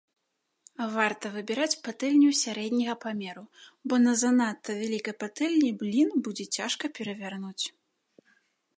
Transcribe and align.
Варта 0.93 1.25
выбіраць 1.35 1.77
патэльню 1.87 2.29
сярэдняга 2.43 2.95
памеру, 3.05 3.43
бо 3.93 4.01
на 4.07 4.17
занадта 4.25 4.69
вялікай 4.83 5.15
патэльні 5.25 5.69
блін 5.83 6.09
будзе 6.29 6.45
цяжка 6.61 6.85
перавярнуць. 7.01 7.65